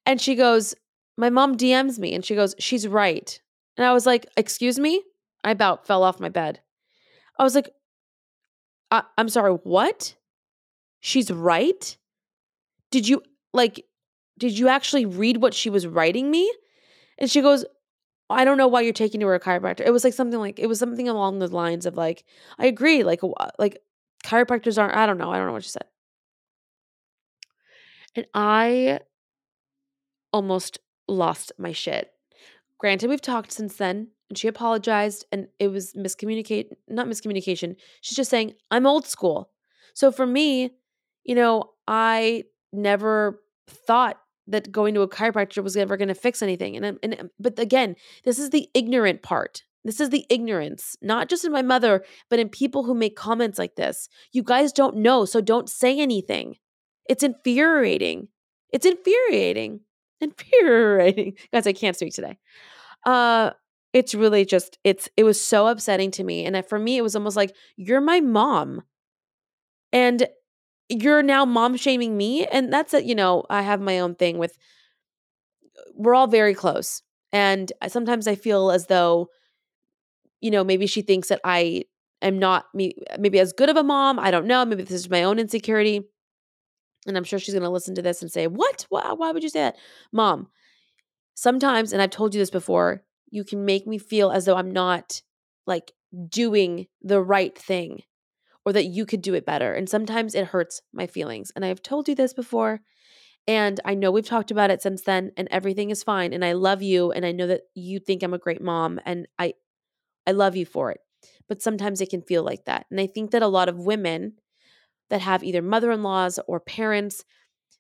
[0.06, 0.76] And she goes,
[1.18, 3.42] My mom DMs me and she goes, She's right.
[3.78, 5.02] And I was like, Excuse me?
[5.44, 6.60] I about fell off my bed.
[7.40, 7.72] I was like,
[8.92, 10.16] I- I'm sorry, what?
[11.00, 11.98] She's right?
[12.92, 13.84] Did you, like,
[14.38, 16.54] did you actually read what she was writing me?
[17.18, 17.66] And she goes,
[18.30, 19.82] I don't know why you're taking her to a chiropractor.
[19.84, 22.24] It was like something like it was something along the lines of like,
[22.60, 23.22] I agree, like
[23.58, 23.80] like
[24.24, 25.32] chiropractors aren't, I don't know.
[25.32, 25.86] I don't know what she said.
[28.16, 29.00] And I
[30.34, 32.12] almost lost my shit.
[32.78, 37.76] Granted, we've talked since then and she apologized and it was miscommunicate not miscommunication.
[38.02, 39.52] She's just saying, I'm old school.
[39.94, 40.72] So for me,
[41.24, 46.42] you know, I never thought that going to a chiropractor was ever going to fix
[46.42, 46.76] anything.
[46.76, 49.64] And, and but again, this is the ignorant part.
[49.84, 53.58] This is the ignorance, not just in my mother, but in people who make comments
[53.58, 54.10] like this.
[54.32, 56.56] You guys don't know, so don't say anything.
[57.10, 58.28] It's infuriating.
[58.72, 59.82] It's infuriating.
[60.22, 61.34] Infuriating.
[61.52, 62.38] Guys, I can't speak today.
[63.08, 63.52] Uh
[63.94, 67.16] it's really just it's it was so upsetting to me and for me it was
[67.16, 68.82] almost like you're my mom
[69.92, 70.28] and
[70.90, 74.38] you're now mom shaming me and that's it, you know i have my own thing
[74.38, 74.58] with
[75.96, 79.28] we're all very close and sometimes i feel as though
[80.42, 81.84] you know maybe she thinks that i
[82.22, 84.92] am not me uh, maybe as good of a mom i don't know maybe this
[84.92, 86.02] is my own insecurity
[87.08, 89.44] and i'm sure she's going to listen to this and say what why, why would
[89.44, 89.78] you say that
[90.12, 90.48] mom
[91.36, 94.72] sometimes and i've told you this before you can make me feel as though i'm
[94.72, 95.22] not
[95.66, 95.92] like
[96.30, 98.04] doing the right thing
[98.66, 99.74] or that you could do it better.
[99.74, 101.52] And sometimes it hurts my feelings.
[101.56, 102.82] And I've told you this before.
[103.48, 106.52] And I know we've talked about it since then and everything is fine and I
[106.52, 109.56] love you and I know that you think I'm a great mom and I
[110.28, 111.00] I love you for it.
[111.48, 112.86] But sometimes it can feel like that.
[112.90, 114.34] And I think that a lot of women
[115.10, 117.24] that have either mother-in-laws or parents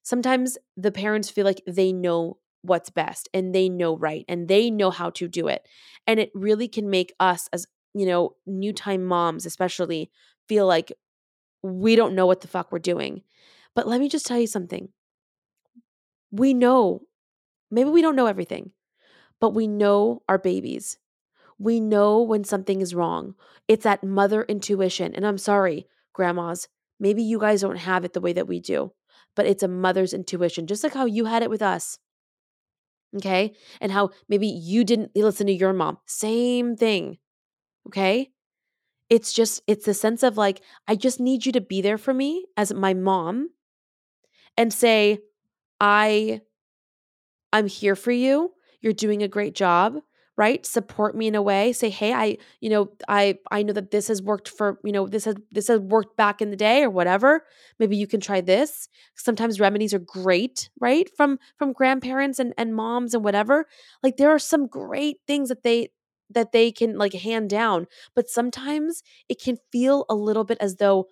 [0.03, 4.69] sometimes the parents feel like they know what's best and they know right and they
[4.69, 5.67] know how to do it.
[6.07, 10.11] And it really can make us as, you know, new time moms especially
[10.47, 10.91] feel like
[11.63, 13.21] we don't know what the fuck we're doing.
[13.75, 14.89] But let me just tell you something.
[16.31, 17.01] We know,
[17.69, 18.71] maybe we don't know everything,
[19.39, 20.97] but we know our babies.
[21.61, 23.35] We know when something is wrong.
[23.67, 25.13] It's that mother intuition.
[25.13, 26.67] And I'm sorry, grandmas,
[26.99, 28.93] maybe you guys don't have it the way that we do,
[29.35, 31.99] but it's a mother's intuition, just like how you had it with us.
[33.17, 33.53] Okay.
[33.79, 35.97] And how maybe you didn't listen to your mom.
[36.05, 37.17] Same thing.
[37.87, 38.31] Okay
[39.11, 42.13] it's just it's the sense of like i just need you to be there for
[42.13, 43.49] me as my mom
[44.57, 45.19] and say
[45.81, 46.39] i
[47.51, 49.97] i'm here for you you're doing a great job
[50.41, 50.65] right?
[50.65, 51.73] Support me in a way.
[51.73, 55.07] Say hey i you know i i know that this has worked for you know
[55.07, 57.45] this has this has worked back in the day or whatever.
[57.79, 58.89] Maybe you can try this.
[59.15, 63.65] Sometimes remedies are great right from from grandparents and and moms and whatever.
[64.03, 65.89] Like there are some great things that they
[66.29, 67.87] that they can like hand down.
[68.15, 71.07] But sometimes it can feel a little bit as though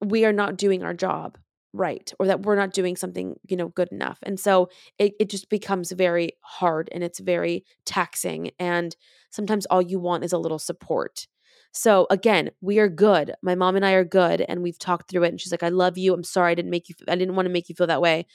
[0.00, 1.38] we are not doing our job
[1.72, 5.30] right or that we're not doing something you know good enough and so it, it
[5.30, 8.96] just becomes very hard and it's very taxing and
[9.30, 11.26] sometimes all you want is a little support.
[11.72, 13.34] So again we are good.
[13.42, 15.70] My mom and i are good and we've talked through it and she's like i
[15.70, 16.12] love you.
[16.12, 18.26] I'm sorry i didn't make you i didn't want to make you feel that way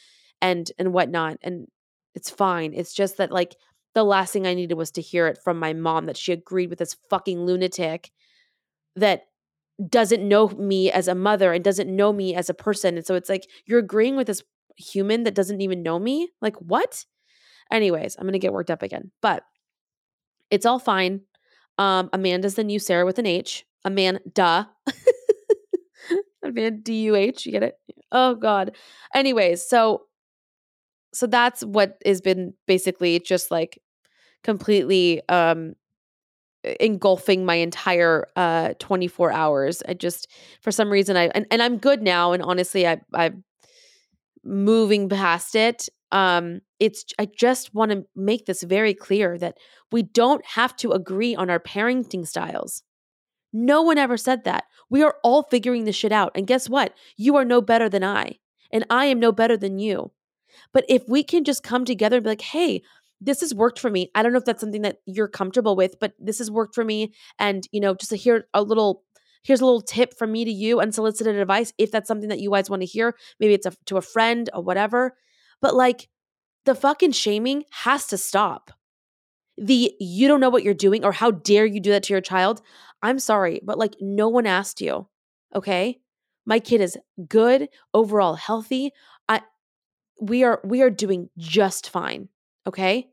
[0.41, 1.67] and and whatnot and
[2.15, 2.73] it's fine.
[2.73, 3.55] It's just that like
[3.93, 6.69] the last thing I needed was to hear it from my mom that she agreed
[6.71, 8.11] with this fucking lunatic
[8.95, 9.26] that
[9.89, 12.97] doesn't know me as a mother and doesn't know me as a person.
[12.97, 14.43] And so it's like you're agreeing with this
[14.77, 16.29] human that doesn't even know me?
[16.41, 17.05] Like what?
[17.71, 19.11] Anyways, I'm going to get worked up again.
[19.21, 19.43] But
[20.49, 21.21] it's all fine.
[21.77, 23.65] Um Amanda's the new Sarah with an H.
[23.85, 24.69] Amanda.
[26.43, 27.75] Amanda D U H, you get it?
[28.11, 28.75] Oh god.
[29.13, 30.03] Anyways, so
[31.13, 33.79] so that's what has been basically just like
[34.43, 35.75] completely um
[36.79, 39.81] engulfing my entire uh 24 hours.
[39.87, 40.27] I just
[40.61, 43.43] for some reason i and, and i'm good now and honestly i i'm
[44.43, 49.57] moving past it um it's i just want to make this very clear that
[49.91, 52.83] we don't have to agree on our parenting styles.
[53.53, 54.65] No one ever said that.
[54.89, 56.93] We are all figuring this shit out and guess what?
[57.15, 58.37] You are no better than i
[58.71, 60.11] and i am no better than you.
[60.73, 62.81] But if we can just come together and be like hey
[63.19, 64.11] this has worked for me.
[64.13, 66.83] I don't know if that's something that you're comfortable with, but this has worked for
[66.83, 67.13] me.
[67.39, 69.03] And, you know, just to hear a little
[69.43, 72.51] here's a little tip from me to you unsolicited advice if that's something that you
[72.51, 75.15] guys want to hear maybe it's a, to a friend or whatever.
[75.61, 76.09] But like
[76.65, 78.71] the fucking shaming has to stop.
[79.57, 82.21] The you don't know what you're doing or how dare you do that to your
[82.21, 82.61] child?
[83.01, 85.07] I'm sorry but like no one asked you
[85.55, 85.99] okay?
[86.45, 88.91] My kid is good overall healthy.
[89.29, 89.41] I
[90.21, 92.29] we are we are doing just fine
[92.67, 93.07] okay?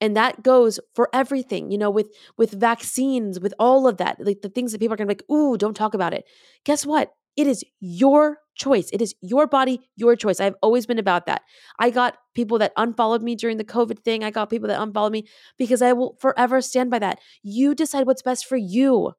[0.00, 4.40] And that goes for everything you know with with vaccines with all of that like
[4.42, 6.24] the things that people are gonna be like ooh don't talk about it.
[6.64, 7.12] Guess what?
[7.36, 8.90] It is your choice.
[8.92, 10.40] It is your body your choice.
[10.40, 11.42] I've always been about that.
[11.78, 14.24] I got people that unfollowed me during the covid thing.
[14.24, 17.20] I got people that unfollowed me because i will forever stand by that.
[17.42, 19.12] You decide what's best for you.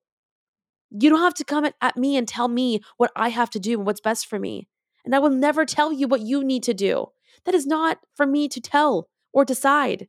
[0.91, 3.59] You don't have to come at, at me and tell me what i have to
[3.59, 4.67] do and what's best for me.
[5.05, 7.07] And i will never tell you what you need to do.
[7.45, 10.07] That is not for me to tell or decide.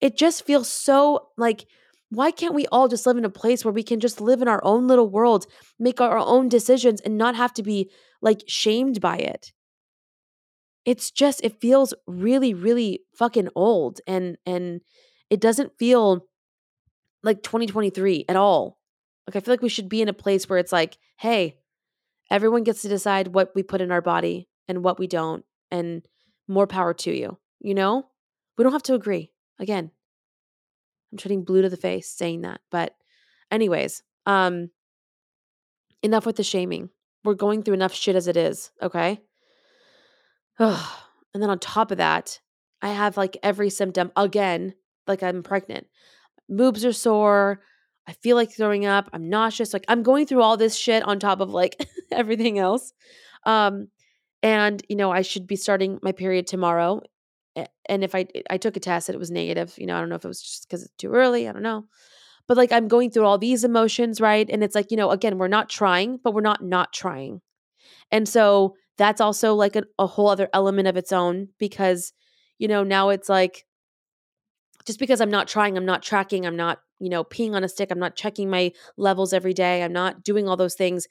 [0.00, 1.66] It just feels so like,
[2.10, 4.48] why can't we all just live in a place where we can just live in
[4.48, 5.46] our own little world,
[5.78, 9.52] make our own decisions, and not have to be like shamed by it?
[10.84, 14.00] It's just, it feels really, really fucking old.
[14.06, 14.80] And, and,
[15.30, 16.26] it doesn't feel
[17.22, 18.76] like 2023 at all.
[19.26, 21.56] Like, I feel like we should be in a place where it's like, hey,
[22.30, 24.48] everyone gets to decide what we put in our body.
[24.68, 26.06] and what we don't and
[26.48, 28.06] more power to you you know
[28.62, 29.90] we don't have to agree again.
[31.10, 32.94] I'm turning blue to the face saying that but
[33.50, 34.70] anyways um
[36.00, 36.90] enough with the shaming.
[37.24, 39.20] We're going through enough shit as it is okay?
[40.60, 40.88] Ugh.
[41.34, 42.38] and then on top of that
[42.82, 44.74] i have like every symptom again
[45.08, 45.88] like i'm pregnant.
[46.48, 47.62] Boobs are sore.
[48.06, 49.10] I feel like throwing up.
[49.12, 49.72] I'm nauseous.
[49.72, 52.92] Like i'm going through all this shit on top of like everything else.
[53.44, 53.88] Um
[54.40, 57.00] and you know i should be starting my period tomorrow
[57.86, 60.08] and if i i took a test and it was negative you know i don't
[60.08, 61.86] know if it was just because it's too early i don't know.
[62.48, 64.48] But like i'm going through all these emotions right?
[64.50, 67.40] And it's like you know again we're not trying but we're not not trying.
[68.10, 72.12] And so that's also like a, a whole other element of its own because
[72.58, 73.64] you know now it's like
[74.86, 77.68] just because i'm not trying i'm not tracking i'm not you know peeing on a
[77.68, 81.06] stick i'm not checking my levels every day i'm not doing all those things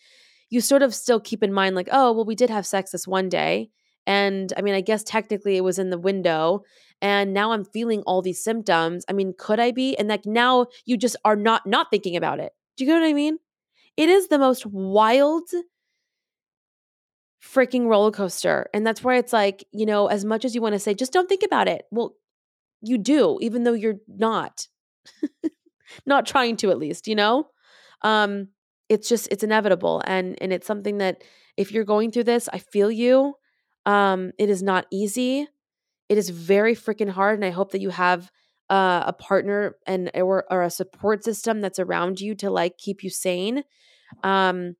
[0.50, 3.08] you sort of still keep in mind like oh well we did have sex this
[3.08, 3.70] one day
[4.12, 6.64] and i mean i guess technically it was in the window
[7.02, 9.04] and now i'm feeling all these symptoms.
[9.10, 9.98] I mean could i be?
[9.98, 12.52] And like now you just are not not thinking about it.
[12.76, 13.38] Do you get what i mean?
[13.98, 15.50] It is the most wild
[17.44, 20.74] freaking roller coaster and that's where it's like you know as much as you want
[20.74, 21.84] to say just don't think about it.
[21.92, 22.16] Well
[22.82, 24.68] you do even though you're not.
[26.06, 27.48] Not trying to at least you know?
[28.02, 28.50] Um
[28.90, 31.24] it's just it's inevitable and and it's something that
[31.58, 33.36] if you're going through this i feel you
[33.86, 35.48] um it is not easy.
[36.10, 38.30] It is very freaking hard and i hope that you have
[38.70, 43.04] uh, a partner and or, or a support system that's around you to like keep
[43.04, 43.64] you sane
[44.24, 44.76] um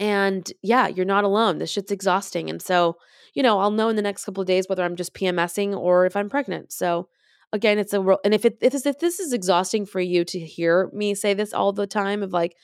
[0.00, 1.58] and yeah you're not alone.
[1.58, 2.96] This shit's exhausting and so
[3.34, 6.06] you know i'll know in the next couple of days whether i'm just pmsing or
[6.06, 7.08] if i'm pregnant so
[7.52, 10.38] again it's a and if it if this, if this is exhausting for you to
[10.38, 12.56] hear me say this all the time of like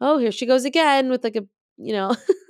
[0.00, 1.42] oh here she goes again with like a
[1.78, 2.14] you know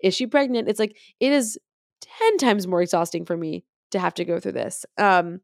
[0.00, 1.58] is she pregnant it's like it is
[2.00, 5.40] 10 times more exhausting for me to have to go through this um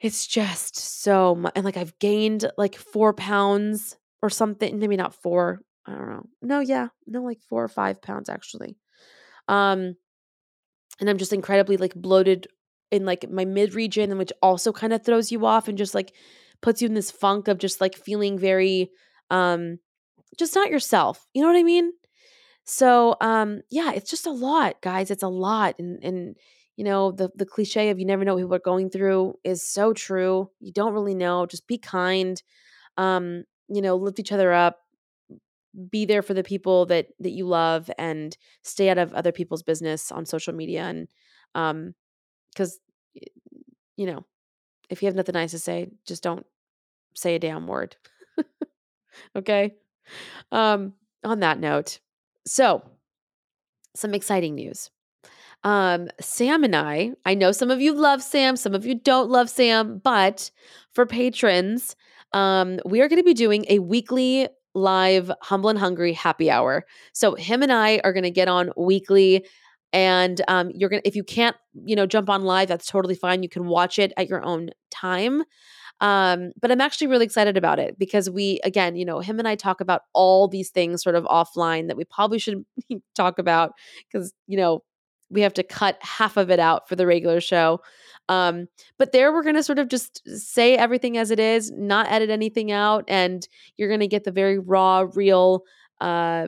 [0.00, 5.14] it's just so much and like i've gained like four pounds or something maybe not
[5.14, 6.26] four I don't know.
[6.42, 6.88] No, yeah.
[7.06, 8.76] No, like four or five pounds actually.
[9.48, 9.94] Um,
[11.00, 12.48] and I'm just incredibly like bloated
[12.90, 16.12] in like my mid region, which also kind of throws you off and just like
[16.60, 18.90] puts you in this funk of just like feeling very
[19.30, 19.78] um
[20.38, 21.26] just not yourself.
[21.34, 21.92] You know what I mean?
[22.66, 25.10] So um yeah, it's just a lot, guys.
[25.10, 25.76] It's a lot.
[25.78, 26.36] And and
[26.76, 29.62] you know, the the cliche of you never know what people are going through is
[29.68, 30.50] so true.
[30.60, 31.46] You don't really know.
[31.46, 32.42] Just be kind.
[32.98, 34.80] Um, you know, lift each other up
[35.90, 39.62] be there for the people that that you love and stay out of other people's
[39.62, 41.08] business on social media and
[41.54, 41.94] um
[42.52, 42.80] because
[43.96, 44.24] you know
[44.90, 46.46] if you have nothing nice to say just don't
[47.14, 47.96] say a damn word
[49.36, 49.74] okay
[50.52, 50.92] um
[51.24, 52.00] on that note
[52.46, 52.82] so
[53.94, 54.90] some exciting news.
[55.64, 59.30] Um sam and i i know some of you love sam some of you don't
[59.30, 60.50] love sam but
[60.92, 61.96] for patrons
[62.32, 66.84] um we are going to be doing a weekly live Humble and Hungry happy hour.
[67.12, 69.46] So him and I are going to get on weekly
[69.92, 73.42] and um, you're gonna if you can't you know jump on live that's totally fine.
[73.42, 75.42] You can watch it at your own time
[76.00, 79.48] um, but i'm actually really excited about it because we again you know him and
[79.48, 82.64] i talk about all these things sort of offline that we probably should
[83.14, 83.72] talk about
[84.10, 84.82] because you know
[85.28, 87.80] we have to cut half of it out for the regular show
[88.28, 88.66] um,
[88.98, 92.30] but there we're going to sort of just say everything as it is, not edit
[92.30, 95.62] anything out, and you're going to get the very raw, real
[96.00, 96.46] uh,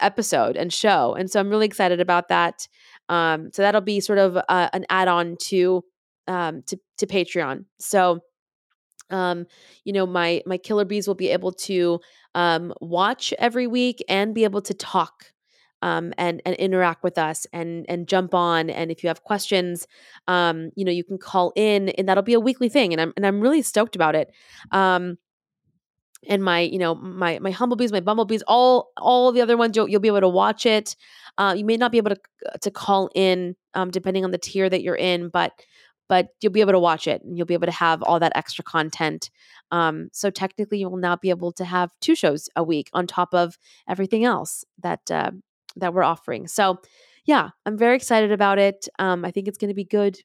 [0.00, 1.14] episode and show.
[1.14, 2.66] And so I'm really excited about that.
[3.08, 5.84] Um, so that'll be sort of uh, an add-on to
[6.28, 7.64] um, to to Patreon.
[7.78, 8.20] So
[9.12, 9.46] um,
[9.84, 12.00] you know, my my killer bees will be able to
[12.34, 15.32] um, watch every week and be able to talk
[15.82, 18.70] um, and and interact with us and and jump on.
[18.70, 19.86] And if you have questions,
[20.28, 22.92] um, you know, you can call in, and that'll be a weekly thing.
[22.92, 24.30] And I'm and I'm really stoked about it.
[24.70, 25.18] Um,
[26.28, 29.88] and my you know my my humblebees, my bumblebees, all all the other ones, you'll
[29.88, 30.96] you'll be able to watch it.
[31.38, 32.20] Uh, you may not be able to
[32.60, 35.52] to call in, um, depending on the tier that you're in, but
[36.08, 38.32] but you'll be able to watch it and you'll be able to have all that
[38.34, 39.30] extra content.
[39.70, 43.06] Um, so technically, you will now be able to have two shows a week on
[43.06, 43.56] top of
[43.88, 45.30] everything else that uh,
[45.76, 46.46] that we're offering.
[46.46, 46.78] So,
[47.24, 48.88] yeah, I'm very excited about it.
[48.98, 50.18] Um, I think it's going to be good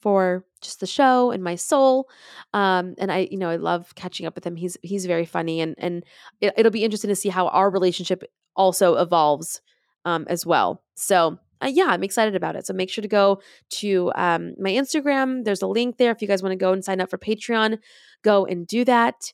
[0.00, 2.08] for just the show and my soul.
[2.52, 4.56] Um, and I, you know, I love catching up with him.
[4.56, 6.04] He's he's very funny, and and
[6.40, 8.22] it, will be interesting to see how our relationship
[8.54, 9.60] also evolves
[10.04, 10.82] um, as well.
[10.94, 11.38] So.
[11.62, 12.66] Uh, yeah, I'm excited about it.
[12.66, 13.40] So make sure to go
[13.70, 15.44] to um, my Instagram.
[15.44, 17.78] There's a link there if you guys want to go and sign up for Patreon.
[18.22, 19.32] Go and do that.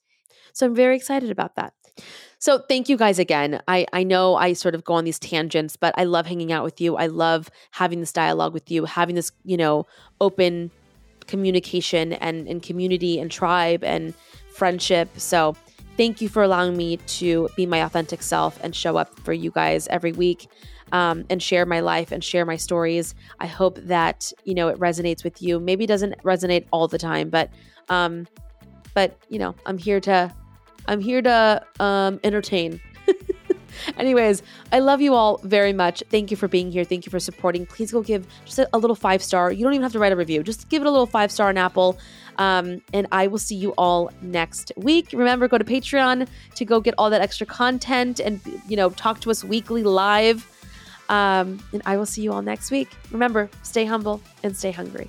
[0.53, 1.73] So I'm very excited about that.
[2.39, 3.63] So thank you guys again.
[3.69, 6.65] I, I know I sort of go on these tangents, but I love hanging out
[6.65, 6.97] with you.
[6.97, 9.87] I love having this dialogue with you, having this, you know,
[10.21, 10.71] open
[11.27, 14.15] communication and, and community and tribe and
[14.55, 15.09] friendship.
[15.19, 15.57] So
[16.03, 19.53] thank you for allowing me to be my authentic self and show up for you
[19.53, 20.49] guys every week
[20.91, 23.15] um, and share my life and share my stories.
[23.39, 25.61] I hope that, you know, it resonates with you.
[25.61, 27.51] Maybe it doesn't resonate all the time, but
[27.89, 28.27] um,
[28.95, 30.35] but you know, I'm here to
[30.87, 32.81] I'm here to um, entertain.
[33.97, 34.43] Anyways,
[34.73, 36.03] I love you all very much.
[36.11, 36.85] Thank you for being here.
[36.85, 37.67] Thank you for supporting.
[37.67, 39.53] Please go give just a, a little five star.
[39.53, 40.43] You don't even have to write a review.
[40.43, 41.99] Just give it a little five star on Apple.
[42.39, 45.11] Um, and I will see you all next week.
[45.13, 49.21] Remember, go to Patreon to go get all that extra content and you know talk
[49.21, 50.49] to us weekly live.
[51.09, 52.89] Um, and I will see you all next week.
[53.11, 55.09] Remember, stay humble and stay hungry.